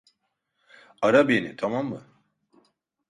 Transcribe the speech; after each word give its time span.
Ara 1.01 1.27
beni, 1.27 1.55
tamam 1.55 1.85
mı? 1.89 2.03